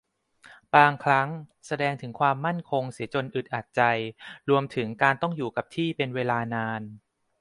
[0.75, 1.29] บางครั้ง
[1.67, 3.81] แสดงถึงความมั่นคงเสียจนอึดอัดใจ
[4.49, 6.81] รวมถึงการต้องอยู่กับที่เป็นเวลานาน